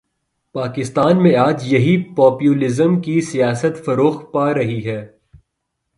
[0.53, 5.07] پاکستان میں آج یہی پاپولزم کی سیاست فروغ پا رہی ہے۔